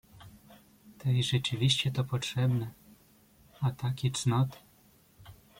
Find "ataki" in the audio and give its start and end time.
3.61-4.11